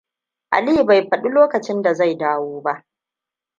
Aliyu 0.51 0.85
bai 0.85 1.07
faɗi 1.09 1.29
lokacin 1.29 1.81
da 1.81 1.93
zai 1.93 2.15
dawo 2.17 2.61
ba. 2.61 2.85